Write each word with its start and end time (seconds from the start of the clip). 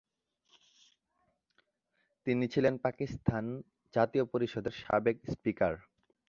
তিনি 2.27 2.45
ছিলেন 2.47 2.73
পাকিস্তান 2.77 3.45
জাতীয় 3.93 4.25
পরিষদের 4.25 4.73
সাবেক 4.81 5.17
স্পিকার। 5.33 5.73